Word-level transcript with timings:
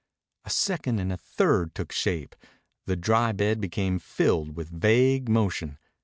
A 0.45 0.49
second 0.49 0.97
and 0.97 1.13
a 1.13 1.17
third 1.17 1.75
took 1.75 1.91
shape. 1.91 2.35
The 2.87 2.95
dry 2.95 3.33
bed 3.33 3.61
became 3.61 3.99
filled 3.99 4.55
with 4.57 4.69
vague 4.81 5.29
motion. 5.29 5.77